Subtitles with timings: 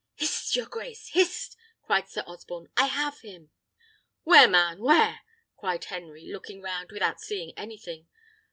[0.15, 1.09] "Hist, your grace!
[1.09, 3.51] hist!" cried Sir Osborne: "I have him!"
[4.23, 4.79] "Where, man?
[4.79, 5.19] where?"
[5.57, 8.07] cried Henry, looking round without seeing anything.